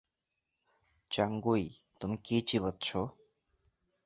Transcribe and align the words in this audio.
চাংগুই, 1.11 1.65
তুমি 2.01 2.15
কী 2.23 2.37
চিবাচ্ছ? 2.47 2.87